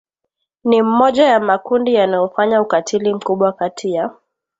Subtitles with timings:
[0.63, 4.09] ni mmoja ya makundi yanayofanya ukatili mkubwa kati ya